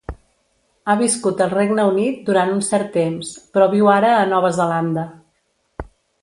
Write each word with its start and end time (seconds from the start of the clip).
Ha 0.85 0.93
viscut 1.01 1.43
al 1.45 1.51
Regne 1.51 1.85
Unit 1.89 2.23
durant 2.29 2.53
un 2.55 2.63
cert 2.69 2.89
temps, 2.97 3.35
però 3.53 3.69
viu 3.75 3.93
ara 3.97 4.11
a 4.15 4.25
Nova 4.33 4.53
Zelanda. 4.57 5.05